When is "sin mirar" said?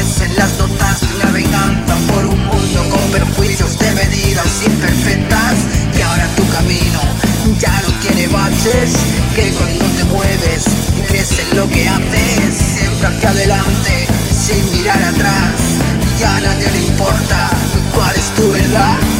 14.32-15.02